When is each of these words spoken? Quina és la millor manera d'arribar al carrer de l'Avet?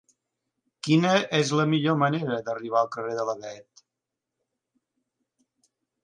Quina 0.85 1.09
és 1.39 1.51
la 1.57 1.65
millor 1.73 1.99
manera 2.03 2.39
d'arribar 2.47 2.79
al 2.81 2.89
carrer 2.95 3.17
de 3.17 3.25
l'Avet? 3.27 3.85